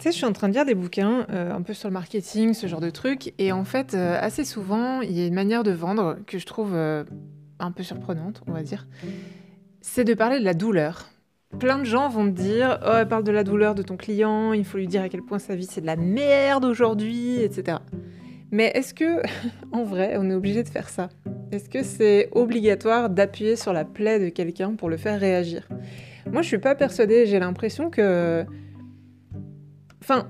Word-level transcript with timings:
Tu 0.00 0.04
sais, 0.04 0.12
je 0.12 0.16
suis 0.16 0.24
en 0.24 0.32
train 0.32 0.48
de 0.48 0.54
lire 0.54 0.64
des 0.64 0.74
bouquins 0.74 1.26
euh, 1.30 1.52
un 1.52 1.60
peu 1.60 1.74
sur 1.74 1.86
le 1.86 1.92
marketing, 1.92 2.54
ce 2.54 2.66
genre 2.66 2.80
de 2.80 2.88
trucs, 2.88 3.34
et 3.36 3.52
en 3.52 3.64
fait, 3.66 3.92
euh, 3.92 4.16
assez 4.18 4.46
souvent, 4.46 5.02
il 5.02 5.12
y 5.12 5.22
a 5.22 5.26
une 5.26 5.34
manière 5.34 5.62
de 5.62 5.72
vendre 5.72 6.16
que 6.26 6.38
je 6.38 6.46
trouve 6.46 6.72
euh, 6.74 7.04
un 7.58 7.70
peu 7.70 7.82
surprenante, 7.82 8.40
on 8.46 8.52
va 8.52 8.62
dire. 8.62 8.86
C'est 9.82 10.04
de 10.04 10.14
parler 10.14 10.38
de 10.38 10.44
la 10.46 10.54
douleur. 10.54 11.10
Plein 11.58 11.78
de 11.78 11.84
gens 11.84 12.08
vont 12.08 12.24
te 12.24 12.30
dire 12.30 12.80
Oh, 12.82 13.06
parle 13.10 13.24
de 13.24 13.30
la 13.30 13.44
douleur 13.44 13.74
de 13.74 13.82
ton 13.82 13.98
client, 13.98 14.54
il 14.54 14.64
faut 14.64 14.78
lui 14.78 14.86
dire 14.86 15.02
à 15.02 15.10
quel 15.10 15.20
point 15.20 15.38
sa 15.38 15.54
vie 15.54 15.66
c'est 15.66 15.82
de 15.82 15.86
la 15.86 15.96
merde 15.96 16.64
aujourd'hui, 16.64 17.38
etc. 17.42 17.76
Mais 18.50 18.72
est-ce 18.74 18.94
que, 18.94 19.20
en 19.72 19.84
vrai, 19.84 20.14
on 20.16 20.30
est 20.30 20.34
obligé 20.34 20.62
de 20.62 20.68
faire 20.70 20.88
ça? 20.88 21.10
Est-ce 21.52 21.68
que 21.68 21.82
c'est 21.82 22.30
obligatoire 22.32 23.10
d'appuyer 23.10 23.54
sur 23.54 23.74
la 23.74 23.84
plaie 23.84 24.18
de 24.18 24.30
quelqu'un 24.30 24.76
pour 24.76 24.88
le 24.88 24.96
faire 24.96 25.20
réagir? 25.20 25.68
Moi, 26.32 26.40
je 26.40 26.48
suis 26.48 26.58
pas 26.58 26.74
persuadée, 26.74 27.26
j'ai 27.26 27.38
l'impression 27.38 27.90
que 27.90 28.46
Enfin, 30.10 30.26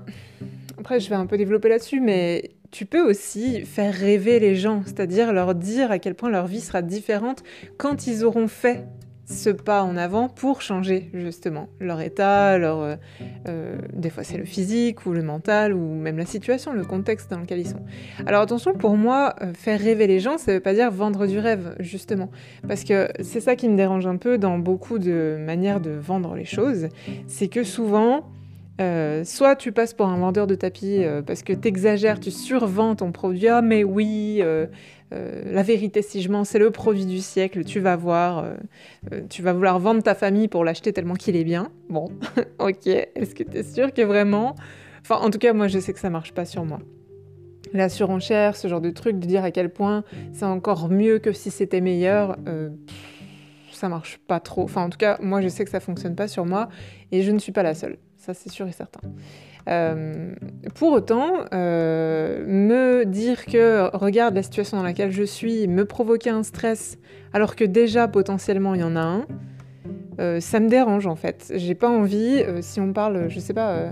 après, 0.77 0.99
je 0.99 1.09
vais 1.09 1.15
un 1.15 1.25
peu 1.25 1.37
développer 1.37 1.67
là-dessus, 1.67 2.01
mais 2.01 2.51
tu 2.69 2.85
peux 2.85 3.01
aussi 3.01 3.61
faire 3.61 3.91
rêver 3.91 4.39
les 4.39 4.55
gens, 4.55 4.83
c'est-à-dire 4.85 5.33
leur 5.33 5.55
dire 5.55 5.89
à 5.89 5.97
quel 5.97 6.13
point 6.13 6.29
leur 6.29 6.45
vie 6.45 6.61
sera 6.61 6.83
différente 6.83 7.41
quand 7.77 8.05
ils 8.05 8.23
auront 8.23 8.47
fait 8.47 8.85
ce 9.25 9.49
pas 9.49 9.81
en 9.81 9.97
avant 9.97 10.29
pour 10.29 10.61
changer 10.61 11.09
justement 11.15 11.67
leur 11.79 11.99
état, 11.99 12.59
leur, 12.59 12.79
euh, 12.79 12.95
euh, 13.47 13.75
des 13.93 14.11
fois 14.11 14.23
c'est 14.23 14.37
le 14.37 14.45
physique 14.45 15.07
ou 15.07 15.13
le 15.13 15.23
mental 15.23 15.73
ou 15.73 15.95
même 15.95 16.17
la 16.17 16.27
situation, 16.27 16.73
le 16.73 16.85
contexte 16.85 17.31
dans 17.31 17.39
lequel 17.39 17.59
ils 17.59 17.67
sont. 17.67 17.83
Alors 18.27 18.41
attention, 18.41 18.73
pour 18.73 18.97
moi, 18.97 19.33
euh, 19.41 19.51
faire 19.55 19.79
rêver 19.79 20.05
les 20.05 20.19
gens, 20.19 20.37
ça 20.37 20.53
veut 20.53 20.59
pas 20.59 20.75
dire 20.75 20.91
vendre 20.91 21.25
du 21.25 21.39
rêve 21.39 21.75
justement, 21.79 22.29
parce 22.67 22.83
que 22.83 23.07
c'est 23.21 23.39
ça 23.39 23.55
qui 23.55 23.67
me 23.67 23.77
dérange 23.77 24.05
un 24.05 24.17
peu 24.17 24.37
dans 24.37 24.59
beaucoup 24.59 24.99
de 24.99 25.37
manières 25.43 25.79
de 25.79 25.89
vendre 25.89 26.35
les 26.35 26.45
choses, 26.45 26.89
c'est 27.25 27.47
que 27.47 27.63
souvent 27.63 28.29
euh, 28.81 29.23
soit 29.23 29.55
tu 29.55 29.71
passes 29.71 29.93
pour 29.93 30.07
un 30.07 30.17
vendeur 30.17 30.47
de 30.47 30.55
tapis 30.55 31.03
euh, 31.03 31.21
parce 31.21 31.43
que 31.43 31.53
tu 31.53 31.67
exagères, 31.67 32.19
tu 32.19 32.31
survends 32.31 32.95
ton 32.95 33.11
produit. 33.11 33.47
Ah, 33.47 33.61
mais 33.61 33.83
oui, 33.83 34.39
euh, 34.41 34.65
la 35.11 35.61
vérité, 35.61 36.01
si 36.01 36.21
je 36.21 36.29
mens, 36.29 36.45
c'est 36.45 36.59
le 36.59 36.71
produit 36.71 37.05
du 37.05 37.19
siècle. 37.19 37.63
Tu 37.63 37.79
vas 37.79 37.95
voir, 37.95 38.45
tu 39.29 39.41
vas 39.41 39.53
vouloir 39.53 39.77
vendre 39.79 40.01
ta 40.01 40.15
famille 40.15 40.47
pour 40.47 40.63
l'acheter 40.63 40.93
tellement 40.93 41.15
qu'il 41.15 41.35
est 41.35 41.43
bien. 41.43 41.69
Bon, 41.89 42.09
ok. 42.59 42.87
Est-ce 42.87 43.35
que 43.35 43.43
tu 43.43 43.57
es 43.57 43.63
sûr 43.63 43.93
que 43.93 44.01
vraiment? 44.01 44.55
Enfin, 45.01 45.17
en 45.17 45.29
tout 45.29 45.39
cas, 45.39 45.53
moi, 45.53 45.67
je 45.67 45.79
sais 45.79 45.93
que 45.93 45.99
ça 45.99 46.09
marche 46.09 46.33
pas 46.33 46.45
sur 46.45 46.65
moi. 46.65 46.79
La 47.73 47.89
surenchère, 47.89 48.55
ce 48.55 48.67
genre 48.67 48.81
de 48.81 48.89
truc, 48.89 49.19
de 49.19 49.25
dire 49.27 49.43
à 49.43 49.51
quel 49.51 49.69
point 49.69 50.03
c'est 50.33 50.45
encore 50.45 50.89
mieux 50.89 51.19
que 51.19 51.31
si 51.31 51.51
c'était 51.51 51.81
meilleur 51.81 52.37
ça 53.71 53.89
marche 53.89 54.19
pas 54.27 54.39
trop. 54.39 54.63
Enfin, 54.63 54.83
en 54.83 54.89
tout 54.91 54.99
cas, 54.99 55.17
moi, 55.21 55.41
je 55.41 55.47
sais 55.47 55.65
que 55.65 55.71
ça 55.71 55.79
fonctionne 55.79 56.15
pas 56.15 56.27
sur 56.27 56.45
moi 56.45 56.69
et 57.11 57.23
je 57.23 57.31
ne 57.31 57.39
suis 57.39 57.51
pas 57.51 57.63
la 57.63 57.73
seule 57.73 57.97
ça 58.21 58.33
c'est 58.33 58.49
sûr 58.49 58.67
et 58.67 58.71
certain. 58.71 59.01
Euh, 59.67 60.33
pour 60.75 60.91
autant, 60.93 61.45
euh, 61.53 62.43
me 62.45 63.05
dire 63.05 63.45
que 63.45 63.95
regarde 63.95 64.35
la 64.35 64.43
situation 64.43 64.77
dans 64.77 64.83
laquelle 64.83 65.11
je 65.11 65.23
suis, 65.23 65.67
me 65.67 65.85
provoquer 65.85 66.29
un 66.29 66.43
stress, 66.43 66.97
alors 67.33 67.55
que 67.55 67.63
déjà 67.63 68.07
potentiellement 68.07 68.75
il 68.75 68.81
y 68.81 68.83
en 68.83 68.95
a 68.95 69.01
un, 69.01 69.25
euh, 70.19 70.39
ça 70.39 70.59
me 70.59 70.69
dérange 70.69 71.07
en 71.07 71.15
fait. 71.15 71.51
J'ai 71.55 71.75
pas 71.75 71.89
envie, 71.89 72.43
si 72.61 72.79
on 72.79 72.93
parle, 72.93 73.27
je 73.29 73.39
sais 73.39 73.53
pas. 73.53 73.91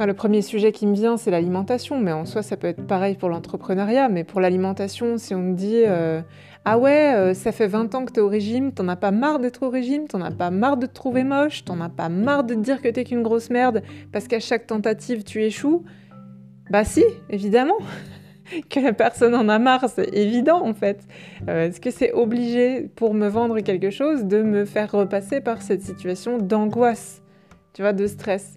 Enfin, 0.00 0.06
le 0.06 0.14
premier 0.14 0.40
sujet 0.40 0.72
qui 0.72 0.86
me 0.86 0.94
vient, 0.94 1.18
c'est 1.18 1.30
l'alimentation, 1.30 2.00
mais 2.00 2.12
en 2.12 2.24
soi, 2.24 2.40
ça 2.42 2.56
peut 2.56 2.68
être 2.68 2.86
pareil 2.86 3.16
pour 3.16 3.28
l'entrepreneuriat. 3.28 4.08
Mais 4.08 4.24
pour 4.24 4.40
l'alimentation, 4.40 5.18
si 5.18 5.34
on 5.34 5.40
me 5.40 5.54
dit 5.54 5.84
ah 6.64 6.78
ouais, 6.78 7.14
euh, 7.14 7.34
ça 7.34 7.52
fait 7.52 7.66
20 7.66 7.94
ans 7.94 8.06
que 8.06 8.12
t'es 8.12 8.20
au 8.22 8.28
régime, 8.28 8.72
t'en 8.72 8.88
as 8.88 8.96
pas 8.96 9.10
marre 9.10 9.40
d'être 9.40 9.62
au 9.62 9.68
régime, 9.68 10.08
t'en 10.08 10.22
as 10.22 10.30
pas 10.30 10.50
marre 10.50 10.78
de 10.78 10.86
te 10.86 10.92
trouver 10.94 11.22
moche, 11.22 11.66
t'en 11.66 11.80
as 11.80 11.90
pas 11.90 12.08
marre 12.08 12.44
de 12.44 12.54
te 12.54 12.60
dire 12.60 12.80
que 12.80 12.88
t'es 12.88 13.04
qu'une 13.04 13.22
grosse 13.22 13.50
merde 13.50 13.82
parce 14.10 14.26
qu'à 14.26 14.40
chaque 14.40 14.66
tentative 14.66 15.22
tu 15.22 15.42
échoues? 15.42 15.84
Bah 16.70 16.84
si, 16.84 17.04
évidemment 17.28 17.76
que 18.70 18.80
la 18.80 18.94
personne 18.94 19.34
en 19.34 19.48
a 19.48 19.58
marre, 19.58 19.88
c'est 19.88 20.14
évident 20.14 20.62
en 20.66 20.72
fait. 20.74 21.06
Euh, 21.48 21.68
est-ce 21.68 21.80
que 21.80 21.90
c'est 21.90 22.12
obligé 22.12 22.88
pour 22.94 23.12
me 23.12 23.28
vendre 23.28 23.60
quelque 23.60 23.90
chose 23.90 24.24
de 24.24 24.42
me 24.42 24.64
faire 24.64 24.92
repasser 24.92 25.40
par 25.40 25.60
cette 25.60 25.82
situation 25.82 26.38
d'angoisse, 26.38 27.22
tu 27.72 27.82
vois, 27.82 27.92
de 27.92 28.06
stress? 28.06 28.56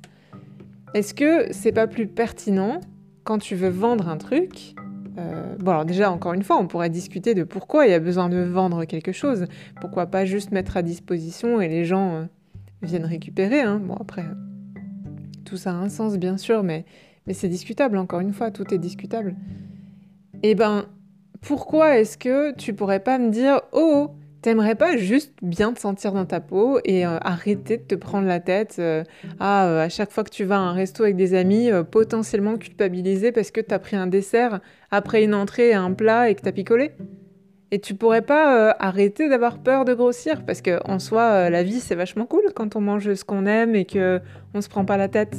Est-ce 0.94 1.14
que 1.14 1.52
c'est 1.52 1.72
pas 1.72 1.88
plus 1.88 2.08
pertinent 2.08 2.80
quand 3.24 3.40
tu 3.40 3.56
veux 3.56 3.70
vendre 3.70 4.10
un 4.10 4.18
truc 4.18 4.76
euh, 5.20 5.56
bon, 5.60 5.72
alors 5.72 5.86
déjà, 5.86 6.12
encore 6.12 6.34
une 6.34 6.42
fois, 6.42 6.58
on 6.58 6.66
pourrait 6.66 6.90
discuter 6.90 7.36
de 7.36 7.44
pourquoi 7.44 7.86
il 7.86 7.92
y 7.92 7.94
a 7.94 8.00
besoin 8.00 8.30
de 8.30 8.38
vendre 8.38 8.86
quelque 8.86 9.12
chose. 9.12 9.46
Pourquoi 9.80 10.08
pas 10.08 10.26
juste 10.26 10.52
mettre 10.52 10.76
à 10.76 10.82
disposition 10.82 11.62
et 11.62 11.68
les 11.68 11.86
gens 11.86 12.16
euh, 12.16 12.24
viennent 12.82 13.06
récupérer. 13.06 13.62
Hein. 13.62 13.80
Bon, 13.80 13.96
après, 13.96 14.26
tout 15.46 15.58
ça 15.58 15.72
a 15.72 15.76
un 15.76 15.90
sens, 15.90 16.18
bien 16.18 16.38
sûr, 16.38 16.64
mais, 16.64 16.86
mais 17.28 17.34
c'est 17.34 17.48
discutable, 17.48 17.98
encore 17.98 18.22
une 18.22 18.34
fois, 18.34 18.50
tout 18.50 18.74
est 18.74 18.80
discutable. 18.80 19.36
Eh 20.42 20.56
ben, 20.56 20.86
pourquoi 21.42 22.00
est-ce 22.00 22.18
que 22.18 22.56
tu 22.56 22.74
pourrais 22.74 23.02
pas 23.02 23.20
me 23.20 23.30
dire, 23.30 23.62
oh, 23.72 24.12
T'aimerais 24.44 24.76
pas 24.76 24.98
juste 24.98 25.32
bien 25.42 25.72
te 25.72 25.80
sentir 25.80 26.12
dans 26.12 26.26
ta 26.26 26.42
peau 26.42 26.78
et 26.84 27.06
euh, 27.06 27.18
arrêter 27.22 27.78
de 27.78 27.84
te 27.84 27.96
prendre 27.96 28.28
la 28.28 28.42
tête 28.42 28.76
euh, 28.78 29.06
à, 29.40 29.68
euh, 29.68 29.86
à 29.86 29.88
chaque 29.88 30.12
fois 30.12 30.26
que 30.26 30.30
tu 30.30 30.44
vas 30.44 30.58
à 30.58 30.60
un 30.60 30.74
resto 30.74 31.04
avec 31.04 31.16
des 31.16 31.34
amis, 31.34 31.70
potentiellement 31.90 32.58
culpabiliser 32.58 33.32
parce 33.32 33.52
que 33.52 33.62
t'as 33.62 33.80
pris 33.80 33.96
un 33.96 34.06
dessert 34.06 34.60
après 34.92 35.24
une 35.24 35.34
entrée 35.34 35.70
et 35.70 35.74
un 35.74 35.94
plat 35.94 36.30
et 36.30 36.36
que 36.36 36.42
t'as 36.42 36.52
picolé? 36.52 36.92
Et 37.72 37.80
tu 37.80 37.96
pourrais 37.96 38.22
pas 38.22 38.72
arrêter 38.72 39.30
d'avoir 39.30 39.60
peur 39.60 39.86
de 39.86 39.94
grossir 39.94 40.44
parce 40.46 40.62
que 40.62 40.78
en 40.84 41.00
soi, 41.00 41.50
la 41.50 41.64
vie 41.64 41.80
c'est 41.80 41.96
vachement 41.96 42.26
cool 42.26 42.44
quand 42.54 42.76
on 42.76 42.82
mange 42.82 43.14
ce 43.14 43.24
qu'on 43.24 43.46
aime 43.46 43.76
et 43.76 43.86
que 43.86 44.20
on 44.54 44.60
se 44.60 44.68
prend 44.68 44.84
pas 44.84 44.98
la 44.98 45.08
tête. 45.08 45.38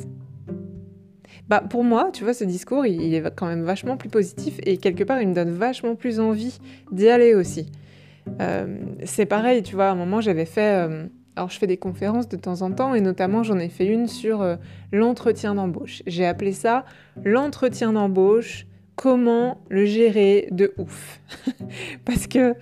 Bah 1.47 1.60
pour 1.60 1.84
moi, 1.84 2.09
tu 2.10 2.25
vois, 2.25 2.32
ce 2.32 2.44
discours, 2.44 2.87
il 2.87 3.14
est 3.14 3.22
quand 3.37 3.47
même 3.48 3.64
vachement 3.64 3.98
plus 3.98 4.09
positif 4.09 4.59
et 4.64 4.78
quelque 4.78 5.04
part, 5.04 5.20
il 5.20 5.28
me 5.28 5.34
donne 5.34 5.50
vachement 5.50 5.94
plus 5.94 6.20
envie 6.20 6.59
d'y 6.91 7.10
aller 7.10 7.34
aussi. 7.34 7.70
Euh, 8.40 8.78
c'est 9.04 9.26
pareil, 9.26 9.62
tu 9.62 9.74
vois, 9.74 9.86
à 9.86 9.92
un 9.92 9.96
moment 9.96 10.20
j'avais 10.20 10.46
fait... 10.46 10.88
Euh, 10.88 11.06
alors 11.36 11.50
je 11.50 11.58
fais 11.58 11.66
des 11.66 11.78
conférences 11.78 12.28
de 12.28 12.36
temps 12.36 12.62
en 12.62 12.70
temps 12.70 12.94
et 12.94 13.00
notamment 13.00 13.42
j'en 13.42 13.58
ai 13.58 13.68
fait 13.68 13.86
une 13.86 14.06
sur 14.06 14.40
euh, 14.40 14.54
l'entretien 14.92 15.56
d'embauche. 15.56 16.02
J'ai 16.06 16.24
appelé 16.26 16.52
ça 16.52 16.84
l'entretien 17.24 17.92
d'embauche, 17.92 18.66
comment 18.94 19.60
le 19.68 19.84
gérer 19.84 20.46
de 20.52 20.72
ouf? 20.78 21.20
parce 22.04 22.28
que 22.28 22.54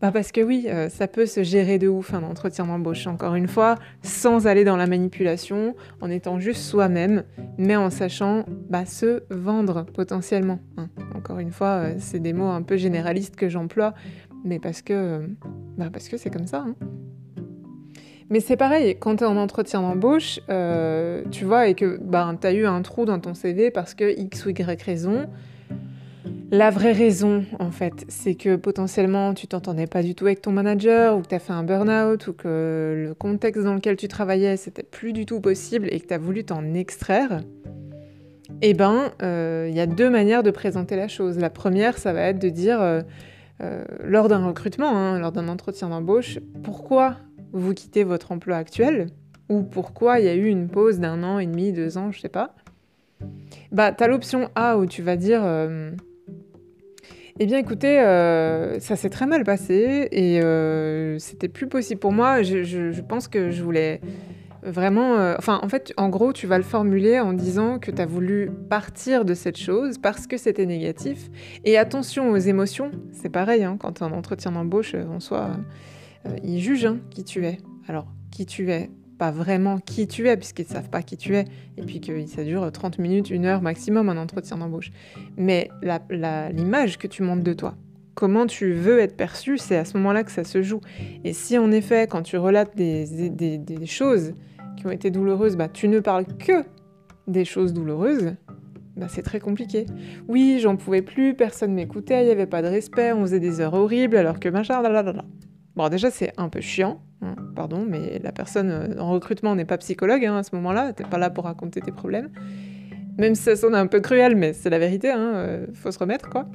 bah 0.00 0.10
parce 0.10 0.32
que 0.32 0.40
oui, 0.40 0.66
ça 0.88 1.06
peut 1.06 1.26
se 1.26 1.44
gérer 1.44 1.78
de 1.78 1.86
ouf 1.86 2.12
un 2.12 2.24
entretien 2.24 2.66
d'embauche, 2.66 3.06
encore 3.06 3.36
une 3.36 3.46
fois, 3.46 3.76
sans 4.02 4.48
aller 4.48 4.64
dans 4.64 4.76
la 4.76 4.88
manipulation, 4.88 5.76
en 6.00 6.10
étant 6.10 6.40
juste 6.40 6.62
soi-même, 6.62 7.22
mais 7.56 7.76
en 7.76 7.88
sachant 7.88 8.44
bah, 8.68 8.84
se 8.84 9.22
vendre 9.30 9.86
potentiellement. 9.94 10.58
Hein. 10.76 10.88
Encore 11.14 11.38
une 11.38 11.52
fois, 11.52 11.84
c'est 12.00 12.18
des 12.18 12.32
mots 12.32 12.48
un 12.48 12.62
peu 12.62 12.76
généralistes 12.76 13.36
que 13.36 13.48
j'emploie, 13.48 13.94
mais 14.44 14.58
parce 14.58 14.82
que 14.82 15.26
bah 15.76 15.88
parce 15.92 16.08
que 16.08 16.16
c'est 16.16 16.30
comme 16.30 16.46
ça. 16.46 16.64
Hein. 16.66 16.74
Mais 18.30 18.40
c'est 18.40 18.56
pareil, 18.56 18.96
quand 18.98 19.16
tu 19.16 19.24
es 19.24 19.26
en 19.26 19.36
entretien 19.36 19.82
d'embauche, 19.82 20.40
euh, 20.48 21.22
tu 21.30 21.44
vois, 21.44 21.68
et 21.68 21.74
que 21.74 21.98
bah, 22.02 22.34
tu 22.40 22.46
as 22.46 22.52
eu 22.52 22.64
un 22.64 22.80
trou 22.80 23.04
dans 23.04 23.20
ton 23.20 23.34
CV 23.34 23.70
parce 23.70 23.94
que 23.94 24.18
X 24.18 24.46
ou 24.46 24.50
Y 24.50 24.82
raison, 24.82 25.26
la 26.50 26.70
vraie 26.70 26.92
raison, 26.92 27.44
en 27.58 27.70
fait, 27.70 28.04
c'est 28.08 28.34
que 28.34 28.56
potentiellement 28.56 29.34
tu 29.34 29.46
t'entendais 29.46 29.86
pas 29.86 30.02
du 30.02 30.14
tout 30.14 30.26
avec 30.26 30.40
ton 30.40 30.52
manager, 30.52 31.16
ou 31.16 31.22
que 31.22 31.28
tu 31.28 31.34
as 31.34 31.38
fait 31.38 31.52
un 31.52 31.62
burn-out, 31.62 32.26
ou 32.26 32.32
que 32.32 33.06
le 33.08 33.14
contexte 33.14 33.64
dans 33.64 33.74
lequel 33.74 33.96
tu 33.96 34.08
travaillais, 34.08 34.56
c'était 34.56 34.82
plus 34.82 35.12
du 35.12 35.26
tout 35.26 35.40
possible 35.40 35.88
et 35.90 36.00
que 36.00 36.06
tu 36.06 36.14
as 36.14 36.18
voulu 36.18 36.44
t'en 36.44 36.74
extraire. 36.74 37.40
Eh 38.60 38.74
ben, 38.74 39.12
euh, 39.22 39.66
il 39.68 39.74
y 39.74 39.80
a 39.80 39.86
deux 39.86 40.10
manières 40.10 40.42
de 40.42 40.50
présenter 40.50 40.94
la 40.94 41.08
chose. 41.08 41.38
La 41.38 41.50
première, 41.50 41.98
ça 41.98 42.12
va 42.12 42.20
être 42.22 42.38
de 42.38 42.48
dire 42.48 42.80
euh, 42.80 43.00
euh, 43.62 43.84
lors 44.02 44.28
d'un 44.28 44.46
recrutement, 44.46 44.96
hein, 44.96 45.18
lors 45.18 45.32
d'un 45.32 45.48
entretien 45.48 45.88
d'embauche, 45.88 46.38
pourquoi 46.62 47.16
vous 47.52 47.74
quittez 47.74 48.04
votre 48.04 48.32
emploi 48.32 48.56
actuel 48.56 49.06
ou 49.48 49.62
pourquoi 49.62 50.18
il 50.18 50.26
y 50.26 50.28
a 50.28 50.34
eu 50.34 50.46
une 50.46 50.68
pause 50.68 50.98
d'un 50.98 51.22
an 51.22 51.38
et 51.38 51.46
demi, 51.46 51.72
deux 51.72 51.98
ans, 51.98 52.10
je 52.10 52.20
sais 52.20 52.28
pas. 52.28 52.54
Bah, 53.70 53.94
as 53.98 54.06
l'option 54.08 54.48
A 54.54 54.78
où 54.78 54.86
tu 54.86 55.02
vas 55.02 55.16
dire 55.16 55.42
euh, 55.44 55.92
Eh 57.38 57.46
bien, 57.46 57.58
écoutez, 57.58 58.00
euh, 58.00 58.80
ça 58.80 58.96
s'est 58.96 59.10
très 59.10 59.26
mal 59.26 59.44
passé 59.44 60.08
et 60.10 60.40
c'était 61.18 61.48
plus 61.48 61.68
possible 61.68 62.00
pour 62.00 62.12
moi. 62.12 62.42
je, 62.42 63.00
pense 63.02 63.28
que 63.28 63.50
je 63.50 63.62
voulais 63.62 64.00
Vraiment, 64.62 65.16
euh, 65.16 65.34
enfin, 65.38 65.58
en 65.62 65.68
fait, 65.68 65.92
en 65.96 66.08
gros, 66.08 66.32
tu 66.32 66.46
vas 66.46 66.56
le 66.56 66.62
formuler 66.62 67.18
en 67.18 67.32
disant 67.32 67.80
que 67.80 67.90
tu 67.90 68.00
as 68.00 68.06
voulu 68.06 68.48
partir 68.70 69.24
de 69.24 69.34
cette 69.34 69.58
chose 69.58 69.98
parce 69.98 70.28
que 70.28 70.36
c'était 70.36 70.66
négatif. 70.66 71.30
Et 71.64 71.76
attention 71.76 72.30
aux 72.30 72.36
émotions, 72.36 72.92
c'est 73.10 73.28
pareil, 73.28 73.64
hein, 73.64 73.76
quand 73.76 74.02
un 74.02 74.12
entretien 74.12 74.52
d'embauche, 74.52 74.94
euh, 74.94 75.04
en 75.08 75.18
soi, 75.18 75.50
euh, 76.26 76.36
ils 76.44 76.60
jugent 76.60 76.86
hein, 76.86 76.98
qui 77.10 77.24
tu 77.24 77.44
es. 77.44 77.58
Alors, 77.88 78.06
qui 78.30 78.46
tu 78.46 78.70
es 78.70 78.88
pas 79.18 79.32
vraiment 79.32 79.78
qui 79.78 80.06
tu 80.06 80.28
es, 80.28 80.36
puisqu'ils 80.36 80.66
ne 80.66 80.74
savent 80.74 80.90
pas 80.90 81.02
qui 81.02 81.16
tu 81.16 81.34
es, 81.34 81.44
et 81.76 81.82
puis 81.82 82.00
que 82.00 82.24
ça 82.26 82.44
dure 82.44 82.70
30 82.70 82.98
minutes, 82.98 83.30
une 83.30 83.46
heure 83.46 83.62
maximum, 83.62 84.08
un 84.08 84.16
entretien 84.16 84.58
d'embauche. 84.58 84.92
Mais 85.36 85.70
l'image 86.52 86.98
que 86.98 87.08
tu 87.08 87.22
montes 87.22 87.42
de 87.42 87.52
toi, 87.52 87.74
comment 88.14 88.46
tu 88.46 88.72
veux 88.72 89.00
être 89.00 89.16
perçu, 89.16 89.58
c'est 89.58 89.76
à 89.76 89.84
ce 89.84 89.96
moment-là 89.96 90.22
que 90.24 90.32
ça 90.32 90.44
se 90.44 90.62
joue. 90.62 90.80
Et 91.24 91.32
si 91.32 91.58
en 91.58 91.70
effet, 91.70 92.06
quand 92.08 92.22
tu 92.22 92.36
relates 92.36 92.76
des 92.76 93.86
choses 93.86 94.34
qui 94.76 94.86
ont 94.86 94.90
été 94.90 95.10
douloureuses, 95.10 95.56
bah, 95.56 95.68
tu 95.68 95.88
ne 95.88 96.00
parles 96.00 96.26
que 96.26 96.64
des 97.26 97.44
choses 97.44 97.72
douloureuses, 97.72 98.34
bah, 98.96 99.06
c'est 99.08 99.22
très 99.22 99.40
compliqué. 99.40 99.86
Oui, 100.28 100.58
j'en 100.60 100.76
pouvais 100.76 101.02
plus, 101.02 101.34
personne 101.34 101.72
m'écoutait, 101.72 102.22
il 102.22 102.26
n'y 102.26 102.32
avait 102.32 102.46
pas 102.46 102.62
de 102.62 102.68
respect, 102.68 103.12
on 103.12 103.22
faisait 103.22 103.40
des 103.40 103.60
heures 103.60 103.74
horribles 103.74 104.16
alors 104.16 104.38
que 104.40 104.48
machin, 104.48 104.82
là. 104.82 105.14
Bon, 105.74 105.88
déjà, 105.88 106.10
c'est 106.10 106.32
un 106.36 106.50
peu 106.50 106.60
chiant, 106.60 107.00
hein, 107.22 107.34
pardon, 107.56 107.86
mais 107.88 108.18
la 108.22 108.32
personne 108.32 108.70
euh, 108.70 109.00
en 109.00 109.10
recrutement 109.10 109.54
n'est 109.54 109.64
pas 109.64 109.78
psychologue 109.78 110.24
hein, 110.26 110.36
à 110.36 110.42
ce 110.42 110.54
moment-là, 110.56 110.92
t'es 110.92 111.04
pas 111.04 111.16
là 111.16 111.30
pour 111.30 111.44
raconter 111.44 111.80
tes 111.80 111.92
problèmes. 111.92 112.28
Même 113.18 113.34
si 113.34 113.42
ça 113.42 113.56
sonne 113.56 113.74
un 113.74 113.86
peu 113.86 114.00
cruel, 114.00 114.36
mais 114.36 114.52
c'est 114.52 114.68
la 114.70 114.78
vérité, 114.78 115.10
hein, 115.10 115.32
euh, 115.34 115.66
faut 115.72 115.90
se 115.90 115.98
remettre, 115.98 116.28
quoi. 116.28 116.46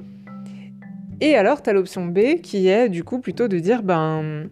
Et 1.20 1.34
alors, 1.34 1.62
t'as 1.62 1.72
l'option 1.72 2.06
B 2.06 2.40
qui 2.42 2.68
est 2.68 2.88
du 2.88 3.02
coup 3.02 3.18
plutôt 3.18 3.48
de 3.48 3.58
dire, 3.58 3.82
ben, 3.82 4.48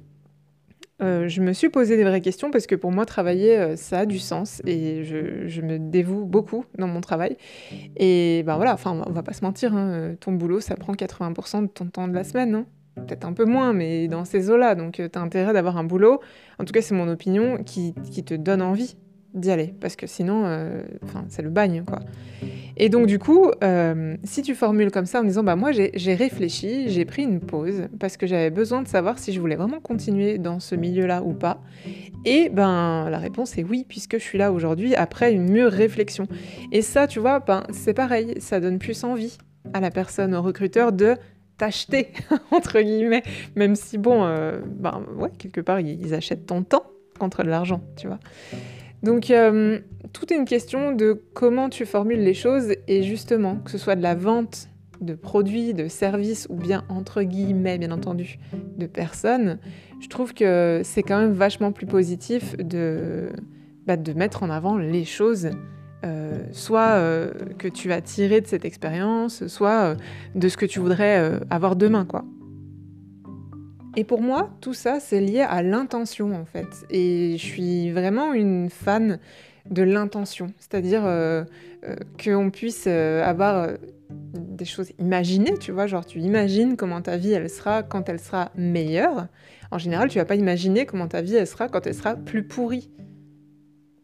euh, 1.02 1.28
je 1.28 1.42
me 1.42 1.52
suis 1.52 1.68
posé 1.68 1.96
des 1.96 2.04
vraies 2.04 2.22
questions 2.22 2.50
parce 2.50 2.66
que 2.66 2.74
pour 2.74 2.90
moi, 2.90 3.04
travailler, 3.04 3.58
euh, 3.58 3.76
ça 3.76 4.00
a 4.00 4.06
du 4.06 4.18
sens 4.18 4.62
et 4.64 5.04
je, 5.04 5.60
me 5.60 5.78
dévoue 5.78 6.24
beaucoup 6.24 6.64
dans 6.78 6.86
mon 6.86 7.00
travail. 7.00 7.36
Et 7.96 8.42
ben 8.46 8.56
voilà, 8.56 8.72
enfin, 8.72 9.02
on 9.06 9.12
va 9.12 9.22
pas 9.22 9.32
se 9.32 9.44
mentir, 9.44 9.74
hein, 9.74 9.90
euh, 9.90 10.14
ton 10.18 10.32
boulot, 10.32 10.60
ça 10.60 10.74
prend 10.76 10.94
80% 10.94 11.62
de 11.62 11.66
ton 11.66 11.86
temps 11.86 12.08
de 12.08 12.14
la 12.14 12.24
semaine. 12.24 12.54
Hein. 12.54 12.66
Peut-être 12.94 13.26
un 13.26 13.34
peu 13.34 13.44
moins, 13.44 13.74
mais 13.74 14.08
dans 14.08 14.24
ces 14.24 14.48
eaux-là. 14.48 14.74
Donc, 14.74 14.94
tu 14.94 15.18
as 15.18 15.20
intérêt 15.20 15.52
d'avoir 15.52 15.76
un 15.76 15.84
boulot, 15.84 16.20
en 16.58 16.64
tout 16.64 16.72
cas, 16.72 16.80
c'est 16.80 16.94
mon 16.94 17.08
opinion, 17.08 17.58
qui, 17.62 17.94
qui 18.10 18.24
te 18.24 18.32
donne 18.32 18.62
envie 18.62 18.96
d'y 19.34 19.50
aller, 19.50 19.74
parce 19.80 19.96
que 19.96 20.06
sinon, 20.06 20.44
euh, 20.46 20.82
c'est 21.28 21.42
le 21.42 21.50
bagne, 21.50 21.84
quoi. 21.84 22.00
Et 22.76 22.88
donc, 22.88 23.06
du 23.06 23.18
coup, 23.18 23.50
euh, 23.64 24.16
si 24.24 24.42
tu 24.42 24.54
formules 24.54 24.90
comme 24.90 25.06
ça 25.06 25.20
en 25.20 25.24
disant, 25.24 25.42
bah 25.42 25.56
moi, 25.56 25.70
j'ai 25.72 26.14
réfléchi, 26.14 26.90
j'ai 26.90 27.04
pris 27.04 27.22
une 27.22 27.40
pause, 27.40 27.88
parce 27.98 28.16
que 28.16 28.26
j'avais 28.26 28.50
besoin 28.50 28.82
de 28.82 28.88
savoir 28.88 29.18
si 29.18 29.32
je 29.32 29.40
voulais 29.40 29.56
vraiment 29.56 29.80
continuer 29.80 30.36
dans 30.38 30.60
ce 30.60 30.74
milieu-là 30.74 31.22
ou 31.22 31.32
pas. 31.32 31.62
Et 32.26 32.50
ben, 32.50 33.08
la 33.08 33.18
réponse 33.18 33.56
est 33.56 33.64
oui, 33.64 33.86
puisque 33.88 34.18
je 34.18 34.22
suis 34.22 34.36
là 34.36 34.52
aujourd'hui 34.52 34.94
après 34.94 35.32
une 35.32 35.48
mûre 35.48 35.72
réflexion. 35.72 36.26
Et 36.70 36.82
ça, 36.82 37.06
tu 37.06 37.18
vois, 37.18 37.40
ben, 37.40 37.62
c'est 37.72 37.94
pareil, 37.94 38.34
ça 38.38 38.60
donne 38.60 38.78
plus 38.78 39.04
envie 39.04 39.38
à 39.72 39.80
la 39.80 39.90
personne, 39.90 40.34
au 40.34 40.42
recruteur, 40.42 40.92
de 40.92 41.16
t'acheter, 41.56 42.12
entre 42.50 42.80
guillemets, 42.80 43.22
même 43.54 43.74
si, 43.74 43.96
bon, 43.96 44.24
euh, 44.24 44.60
ben, 44.66 45.02
ouais, 45.16 45.30
quelque 45.38 45.62
part, 45.62 45.80
ils 45.80 46.12
achètent 46.12 46.46
ton 46.46 46.62
temps 46.62 46.84
contre 47.18 47.42
de 47.42 47.48
l'argent, 47.48 47.80
tu 47.96 48.06
vois. 48.06 48.18
Donc, 49.06 49.30
euh, 49.30 49.78
tout 50.12 50.32
est 50.32 50.36
une 50.36 50.44
question 50.44 50.90
de 50.90 51.22
comment 51.32 51.68
tu 51.68 51.86
formules 51.86 52.24
les 52.24 52.34
choses 52.34 52.74
et 52.88 53.04
justement, 53.04 53.58
que 53.64 53.70
ce 53.70 53.78
soit 53.78 53.94
de 53.94 54.02
la 54.02 54.16
vente 54.16 54.68
de 55.00 55.14
produits, 55.14 55.74
de 55.74 55.86
services 55.86 56.48
ou 56.50 56.56
bien 56.56 56.84
entre 56.88 57.22
guillemets, 57.22 57.78
bien 57.78 57.92
entendu, 57.92 58.40
de 58.76 58.86
personnes, 58.86 59.60
je 60.00 60.08
trouve 60.08 60.34
que 60.34 60.80
c'est 60.82 61.04
quand 61.04 61.20
même 61.20 61.34
vachement 61.34 61.70
plus 61.70 61.86
positif 61.86 62.56
de, 62.56 63.28
bah, 63.86 63.96
mettre 64.16 64.42
en 64.42 64.50
avant 64.50 64.76
les 64.76 65.04
choses. 65.04 65.50
Euh, 66.04 66.42
soit 66.50 66.96
euh, 66.96 67.30
que 67.58 67.68
tu 67.68 67.92
as 67.92 68.00
tiré 68.00 68.40
de 68.40 68.46
cette 68.48 68.64
expérience, 68.64 69.46
soit 69.46 69.96
de 70.34 70.48
ce 70.48 70.56
que 70.56 70.66
tu 70.66 70.80
voudrais 70.80 71.38
avoir 71.48 71.76
demain, 71.76 72.04
quoi. 72.04 72.24
Et 73.96 74.04
pour 74.04 74.20
moi, 74.20 74.50
tout 74.60 74.74
ça, 74.74 75.00
c'est 75.00 75.20
lié 75.20 75.40
à 75.40 75.62
l'intention, 75.62 76.34
en 76.34 76.44
fait. 76.44 76.68
Et 76.90 77.32
je 77.38 77.44
suis 77.44 77.90
vraiment 77.90 78.34
une 78.34 78.68
fan 78.68 79.18
de 79.70 79.82
l'intention. 79.82 80.52
C'est-à-dire 80.58 81.04
euh, 81.06 81.44
euh, 81.84 81.96
qu'on 82.22 82.50
puisse 82.50 82.84
euh, 82.86 83.24
avoir 83.24 83.70
des 84.10 84.66
choses 84.66 84.92
imaginées, 84.98 85.54
tu 85.58 85.72
vois. 85.72 85.86
Genre, 85.86 86.04
tu 86.04 86.20
imagines 86.20 86.76
comment 86.76 87.00
ta 87.00 87.16
vie, 87.16 87.32
elle 87.32 87.48
sera 87.48 87.82
quand 87.82 88.08
elle 88.10 88.20
sera 88.20 88.52
meilleure. 88.54 89.28
En 89.70 89.78
général, 89.78 90.08
tu 90.10 90.18
vas 90.18 90.26
pas 90.26 90.36
imaginer 90.36 90.84
comment 90.84 91.08
ta 91.08 91.22
vie, 91.22 91.34
elle 91.34 91.46
sera 91.46 91.68
quand 91.68 91.86
elle 91.86 91.94
sera 91.94 92.16
plus 92.16 92.46
pourrie. 92.46 92.90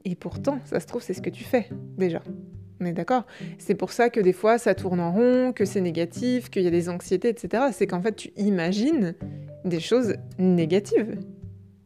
Et 0.05 0.17
pourtant, 0.17 0.59
ça 0.65 0.81
se 0.81 0.87
trouve, 0.87 1.03
c'est 1.03 1.15
ce 1.15 1.23
que 1.23 1.31
tu 1.31 1.45
fais, 1.45 1.69
déjà. 1.97 2.23
On 2.81 2.87
est 2.87 2.93
d'accord? 2.93 3.25
C'est 3.59 3.77
pour 3.77 3.93
ça 3.93 4.11
que 4.11 4.19
des 4.19 4.33
fois, 4.33 4.59
ça 4.59 4.75
tourne 4.75 4.99
en 4.99 5.13
rond, 5.13 5.53
que 5.53 5.65
c'est 5.65 5.81
négatif, 5.81 6.51
qu'il 6.51 6.63
y 6.63 6.67
a 6.67 6.71
des 6.71 6.89
anxiétés, 6.89 7.29
etc. 7.29 7.65
C'est 7.71 7.87
qu'en 7.87 8.03
fait, 8.03 8.17
tu 8.17 8.33
imagines 8.37 9.15
des 9.65 9.81
choses 9.81 10.15
négatives, 10.39 11.19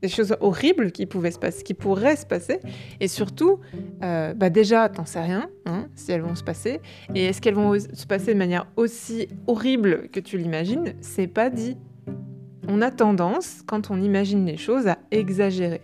des 0.02 0.08
choses 0.08 0.36
horribles 0.40 0.92
qui, 0.92 1.06
pouvaient 1.06 1.30
se 1.30 1.38
passer, 1.38 1.62
qui 1.62 1.74
pourraient 1.74 2.16
se 2.16 2.26
passer. 2.26 2.60
Et 3.00 3.08
surtout, 3.08 3.60
euh, 4.02 4.34
bah 4.34 4.50
déjà, 4.50 4.88
t'en 4.88 5.04
sais 5.04 5.20
rien 5.20 5.48
hein, 5.64 5.88
si 5.94 6.12
elles 6.12 6.22
vont 6.22 6.34
se 6.34 6.44
passer. 6.44 6.80
Et 7.14 7.24
est-ce 7.24 7.40
qu'elles 7.40 7.54
vont 7.54 7.78
se 7.78 8.06
passer 8.06 8.34
de 8.34 8.38
manière 8.38 8.66
aussi 8.76 9.28
horrible 9.46 10.08
que 10.08 10.20
tu 10.20 10.38
l'imagines? 10.38 10.94
C'est 11.00 11.26
pas 11.26 11.50
dit. 11.50 11.76
On 12.68 12.82
a 12.82 12.90
tendance, 12.90 13.62
quand 13.66 13.90
on 13.90 14.00
imagine 14.02 14.44
les 14.44 14.56
choses, 14.56 14.88
à 14.88 14.98
exagérer. 15.10 15.82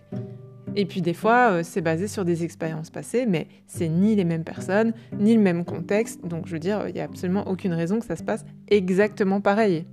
Et 0.75 0.87
puis 0.87 1.03
des 1.03 1.15
fois, 1.15 1.53
euh, 1.53 1.63
c'est 1.63 1.81
basé 1.81 2.09
sur 2.09 2.25
des 2.25 2.45
expériences 2.45 2.91
passées, 2.91 3.27
mais 3.27 3.47
c'est 3.67 3.89
ni 3.89 4.17
les 4.17 4.25
mêmes 4.25 4.45
personnes, 4.45 4.95
ni 5.19 5.35
le 5.35 5.41
même 5.41 5.65
contexte. 5.65 6.25
Donc 6.25 6.47
je 6.47 6.53
veux 6.53 6.59
dire, 6.59 6.89
il 6.89 6.95
n'y 6.95 7.01
a 7.01 7.05
absolument 7.05 7.47
aucune 7.47 7.75
raison 7.75 7.99
que 7.99 8.07
ça 8.07 8.17
se 8.17 8.25
passe 8.25 8.45
exactement 8.69 9.41
pareil. 9.41 9.87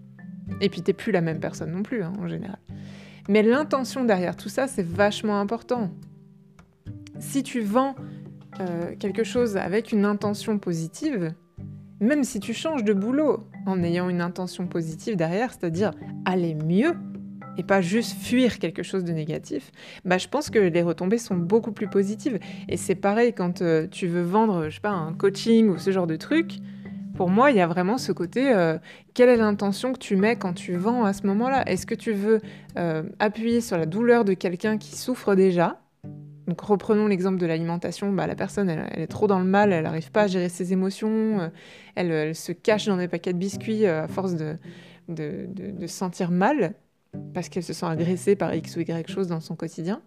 Et 0.61 0.69
puis 0.69 0.81
t'es 0.81 0.93
plus 0.93 1.11
la 1.11 1.21
même 1.21 1.39
personne 1.39 1.71
non 1.71 1.83
plus, 1.83 2.03
hein, 2.03 2.13
en 2.19 2.27
général. 2.27 2.59
Mais 3.27 3.43
l'intention 3.43 4.03
derrière 4.05 4.35
tout 4.35 4.49
ça, 4.49 4.67
c'est 4.67 4.85
vachement 4.85 5.39
important. 5.39 5.91
Si 7.19 7.43
tu 7.43 7.61
vends 7.61 7.95
euh, 8.59 8.95
quelque 8.97 9.23
chose 9.23 9.57
avec 9.57 9.91
une 9.91 10.05
intention 10.05 10.57
positive, 10.57 11.33
même 11.99 12.23
si 12.23 12.39
tu 12.39 12.53
changes 12.53 12.83
de 12.83 12.93
boulot 12.93 13.47
en 13.65 13.83
ayant 13.83 14.09
une 14.09 14.21
intention 14.21 14.67
positive 14.67 15.15
derrière, 15.15 15.51
c'est-à-dire 15.51 15.91
aller 16.25 16.55
mieux, 16.55 16.95
et 17.57 17.63
pas 17.63 17.81
juste 17.81 18.17
fuir 18.17 18.57
quelque 18.57 18.83
chose 18.83 19.03
de 19.03 19.11
négatif, 19.11 19.71
bah, 20.05 20.17
je 20.17 20.29
pense 20.29 20.49
que 20.49 20.59
les 20.59 20.81
retombées 20.81 21.17
sont 21.17 21.35
beaucoup 21.35 21.73
plus 21.73 21.87
positives. 21.87 22.39
Et 22.69 22.77
c'est 22.77 22.95
pareil 22.95 23.33
quand 23.33 23.61
euh, 23.61 23.85
tu 23.85 24.07
veux 24.07 24.21
vendre, 24.21 24.69
je 24.69 24.75
sais 24.75 24.81
pas, 24.81 24.91
un 24.91 25.13
coaching 25.13 25.67
ou 25.67 25.77
ce 25.77 25.91
genre 25.91 26.07
de 26.07 26.15
truc. 26.15 26.53
Pour 27.19 27.29
moi, 27.29 27.51
il 27.51 27.57
y 27.57 27.59
a 27.59 27.67
vraiment 27.67 27.97
ce 27.97 28.13
côté, 28.13 28.49
euh, 28.53 28.77
quelle 29.13 29.27
est 29.27 29.35
l'intention 29.35 29.91
que 29.91 29.99
tu 29.99 30.15
mets 30.15 30.37
quand 30.37 30.53
tu 30.53 30.77
vends 30.77 31.03
à 31.03 31.11
ce 31.11 31.27
moment-là? 31.27 31.69
Est-ce 31.69 31.85
que 31.85 31.93
tu 31.93 32.13
veux 32.13 32.39
euh, 32.77 33.03
appuyer 33.19 33.59
sur 33.59 33.77
la 33.77 33.85
douleur 33.85 34.23
de 34.23 34.33
quelqu'un 34.33 34.77
qui 34.77 34.95
souffre 34.95 35.35
déjà? 35.35 35.81
Donc 36.47 36.61
reprenons 36.61 37.07
l'exemple 37.07 37.37
de 37.37 37.45
l'alimentation, 37.45 38.13
bah, 38.13 38.25
la 38.25 38.35
personne 38.35 38.69
elle, 38.69 38.87
est 38.97 39.07
trop 39.07 39.27
dans 39.27 39.39
le 39.39 39.43
mal, 39.43 39.73
elle 39.73 39.83
n'arrive 39.83 40.11
pas 40.11 40.21
à 40.21 40.27
gérer 40.27 40.47
ses 40.47 40.71
émotions, 40.71 41.51
elle, 41.95 42.33
se 42.33 42.53
cache 42.53 42.85
dans 42.85 42.95
des 42.95 43.09
paquets 43.09 43.33
de 43.33 43.37
biscuits 43.37 43.85
à 43.85 44.07
force 44.07 44.35
de, 44.35 44.55
de, 45.09 45.45
de, 45.49 45.71
de 45.71 45.87
sentir 45.87 46.31
mal 46.31 46.73
parce 47.33 47.49
qu'elle 47.49 47.63
se 47.63 47.73
sent 47.73 47.85
agressée 47.85 48.37
par 48.37 48.55
X 48.55 48.77
ou 48.77 48.79
Y 48.79 49.11
chose 49.11 49.27
dans 49.27 49.41
son 49.41 49.57
quotidien 49.57 50.01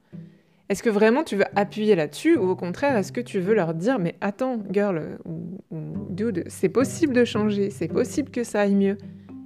Est-ce 0.73 0.83
que 0.83 0.89
vraiment 0.89 1.23
tu 1.23 1.37
veux 1.37 1.45
appuyer 1.55 1.95
là-dessus 1.95 2.39
ou 2.39 2.49
au 2.49 2.57
contraire, 2.57 2.97
est-ce 2.97 3.13
que 3.13 3.21
tu 3.21 3.41
veux 3.41 3.53
leur 3.53 3.75
dire 3.75 3.99
mais 3.99 4.17
attends, 4.23 4.57
girl 4.71 5.19
ou, 5.27 5.61
dude, 6.09 6.45
c'est 6.47 6.71
possible 6.71 7.13
de 7.13 7.27
changer, 7.27 7.69
c'est 7.69 7.89
possible 7.89 8.31
que 8.31 8.43
ça 8.43 8.63
aille 8.63 8.75
mieux. 8.75 8.97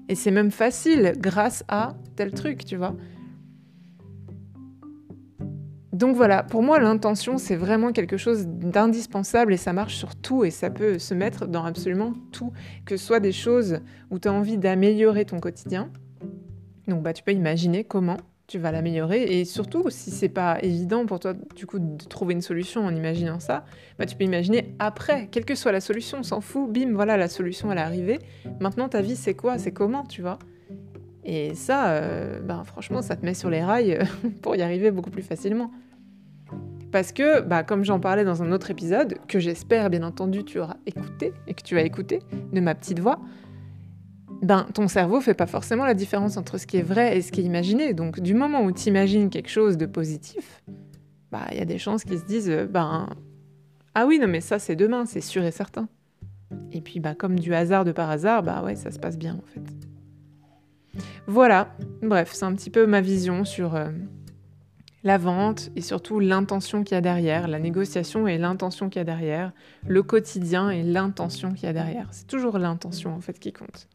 Et 0.09 0.15
c'est 0.15 0.31
même 0.31 0.53
facile 0.53 1.15
grâce 1.19 1.65
à 1.67 1.97
tel 2.15 2.31
truc, 2.31 2.65
tu 2.65 2.77
vois. 2.77 2.95
Donc 5.93 6.15
voilà, 6.15 6.45
pour 6.45 6.63
moi 6.63 6.79
l'intention 6.79 7.39
c'est 7.39 7.57
vraiment 7.57 7.91
quelque 7.91 8.17
chose 8.17 8.47
d'indispensable 8.47 9.53
et 9.53 9.57
ça 9.57 9.73
marche 9.73 9.97
sur 9.97 10.15
tout 10.15 10.45
et 10.45 10.53
ça 10.53 10.71
peut 10.71 11.01
se 11.01 11.13
mettre 11.13 11.49
dans 11.49 11.65
absolument 11.65 12.13
tout, 12.31 12.53
que 12.85 12.97
ce 12.97 13.05
soit 13.05 13.19
des 13.19 13.33
choses 13.33 13.81
où 14.13 14.21
tu 14.21 14.29
as 14.29 14.33
envie 14.33 14.59
d'améliorer 14.59 15.25
ton 15.25 15.41
quotidien, 15.41 15.91
donc 16.87 17.03
bah, 17.03 17.13
tu 17.13 17.25
peux 17.25 17.33
imaginer 17.33 17.83
comment 17.83 18.19
tu 18.47 18.59
vas 18.59 18.71
l'améliorer 18.71 19.23
et 19.23 19.45
surtout 19.45 19.91
si 19.91 20.11
c'est 20.11 20.29
pas 20.29 20.59
évident 20.63 21.05
pour 21.05 21.19
toi 21.19 21.35
du 21.55 21.67
coup 21.67 21.79
de 21.79 22.05
trouver 22.05 22.35
une 22.35 22.43
solution 22.43 22.85
en 22.85 22.95
imaginant 22.95 23.41
ça, 23.41 23.65
bah, 23.99 24.07
tu 24.07 24.17
peux 24.17 24.25
imaginer 24.25 24.75
après, 24.79 25.29
quelle 25.31 25.45
que 25.45 25.55
soit 25.55 25.73
la 25.73 25.81
solution, 25.81 26.19
on 26.19 26.23
s'en 26.23 26.41
fout, 26.41 26.73
bim, 26.73 26.93
voilà 26.95 27.17
la 27.17 27.29
solution 27.29 27.73
elle 27.73 27.79
est 27.79 27.83
arrivée. 27.83 28.19
Maintenant 28.61 28.89
ta 28.89 29.01
vie 29.01 29.17
c'est 29.17 29.35
quoi, 29.35 29.59
c'est 29.59 29.73
comment, 29.73 30.05
tu 30.05 30.23
vois? 30.23 30.39
Et 31.29 31.57
ça, 31.57 31.89
euh, 31.89 32.39
bah, 32.41 32.63
franchement, 32.65 33.03
ça 33.03 33.17
te 33.17 33.27
met 33.27 33.35
sur 33.35 33.51
les 33.51 33.63
rails 33.63 33.99
pour 34.43 34.55
y 34.55 34.63
arriver 34.63 34.93
beaucoup 34.93 35.11
plus 35.11 35.25
facilement. 35.25 35.73
Parce 36.93 37.11
que, 37.11 37.41
bah, 37.41 37.65
comme 37.65 37.85
j'en 37.85 37.99
parlais 37.99 38.25
dans 38.25 38.45
un 38.45 38.53
autre 38.53 38.71
épisode, 38.71 39.19
que 39.27 39.41
j'espère 39.41 39.91
bien 39.91 40.05
entendu 40.05 40.45
tu 40.45 40.61
auras 40.61 40.77
écouté 40.87 41.33
et 41.49 41.55
que 41.55 41.63
tu 41.63 41.75
vas 41.75 41.83
écouter 41.83 42.21
de 42.53 42.61
ma 42.61 42.77
petite 42.77 43.01
voix, 43.01 43.19
ben, 44.43 44.67
ton 44.75 44.89
cerveau 44.89 45.21
fait 45.21 45.35
pas 45.35 45.47
forcément 45.47 45.85
la 45.85 45.95
différence 45.95 46.37
entre 46.37 46.59
ce 46.59 46.67
qui 46.67 46.77
est 46.77 46.83
vrai 46.83 47.17
et 47.17 47.23
ce 47.23 47.33
qui 47.33 47.41
est 47.41 47.45
imaginé. 47.45 47.95
Donc, 47.95 48.21
du 48.21 48.35
moment 48.35 48.63
où 48.63 48.73
tu 48.73 48.89
imagines 48.89 49.31
quelque 49.31 49.51
chose 49.51 49.77
de 49.77 49.87
positif, 49.87 50.63
bah, 51.33 51.47
il 51.53 51.59
y 51.59 51.61
a 51.61 51.65
des 51.65 51.79
chances 51.79 52.05
qu'ils 52.05 52.19
se 52.19 52.25
disent, 52.25 52.51
euh, 52.51 52.67
ben, 52.67 53.09
ah 53.95 54.07
oui, 54.07 54.19
non, 54.19 54.29
mais 54.29 54.41
ça, 54.41 54.59
c'est 54.59 54.77
demain, 54.77 55.07
c'est 55.07 55.21
sûr 55.21 55.43
et 55.45 55.51
certain. 55.51 55.89
Et 56.73 56.81
puis, 56.81 57.01
bah, 57.01 57.15
comme 57.15 57.39
du 57.39 57.55
hasard 57.55 57.85
de 57.85 57.93
par 57.93 58.11
hasard, 58.11 58.43
bah 58.43 58.63
ouais, 58.63 58.77
ça 58.77 58.91
se 58.91 58.99
passe 58.99 59.19
bien, 59.19 59.35
en 59.35 59.47
fait. 59.47 61.03
Voilà, 61.27 61.75
bref, 62.03 62.31
c'est 62.33 62.45
un 62.45 62.55
petit 62.55 62.71
peu 62.71 62.87
ma 62.87 63.01
vision 63.01 63.45
sur 63.45 63.75
euh, 63.75 63.91
la 65.03 65.19
vente 65.19 65.71
et 65.77 65.81
surtout 65.81 66.21
l'intention 66.21 66.85
qu'il 66.85 66.95
y 66.95 66.99
a 66.99 67.01
derrière, 67.01 67.49
la 67.49 67.59
négociation 67.59 68.29
et 68.29 68.39
l'intention 68.39 68.89
qu'il 68.89 69.01
y 69.01 69.03
a 69.03 69.05
derrière, 69.05 69.53
le 69.87 70.03
quotidien 70.03 70.71
et 70.71 70.83
l'intention 70.83 71.53
qu'il 71.53 71.65
y 71.65 71.69
a 71.69 71.73
derrière. 71.73 72.09
C'est 72.13 72.27
toujours 72.27 72.59
l'intention, 72.59 73.15
en 73.15 73.21
fait, 73.21 73.39
qui 73.39 73.53
compte. 73.53 73.89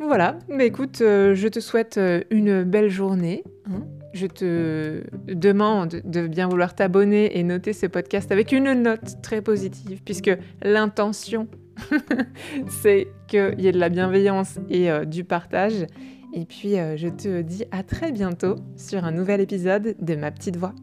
Voilà, 0.00 0.38
mais 0.48 0.66
écoute, 0.66 1.00
euh, 1.00 1.34
je 1.34 1.48
te 1.48 1.58
souhaite 1.58 1.98
euh, 1.98 2.22
une 2.30 2.62
belle 2.62 2.88
journée. 2.88 3.42
Hein. 3.66 3.82
je 4.14 4.26
te 4.26 5.02
demande 5.26 6.00
de 6.04 6.26
bien 6.26 6.48
vouloir 6.48 6.74
t'abonner 6.74 7.38
et 7.38 7.42
noter 7.42 7.74
ce 7.74 7.86
podcast 7.86 8.32
avec 8.32 8.52
une 8.52 8.72
note 8.72 9.20
très 9.22 9.42
positive, 9.42 10.00
puisque 10.04 10.30
l'intention, 10.62 11.48
c'est 12.68 13.08
qu'il 13.26 13.56
y 13.58 13.66
ait 13.66 13.72
de 13.72 13.78
la 13.78 13.90
bienveillance 13.90 14.58
et 14.70 14.90
euh, 14.90 15.04
du 15.04 15.24
partage. 15.24 15.86
Et 16.32 16.44
puis, 16.44 16.74
je 16.74 17.08
te 17.08 17.40
dis 17.40 17.64
à 17.70 17.82
très 17.82 18.12
bientôt 18.12 18.56
sur 18.76 19.04
un 19.06 19.12
nouvel 19.12 19.40
épisode 19.40 19.96
de 19.98 20.14
Ma 20.14 20.30
Petite 20.30 20.56
Voix. 20.56 20.74